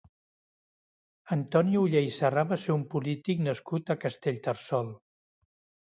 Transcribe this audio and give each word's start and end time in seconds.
Antoni 1.35 1.77
Oller 1.83 2.03
i 2.07 2.11
Sarrà 2.17 2.47
va 2.55 2.59
ser 2.65 2.75
un 2.79 2.89
polític 2.97 3.47
nascut 3.51 3.97
a 3.97 4.01
Castellterçol. 4.09 4.95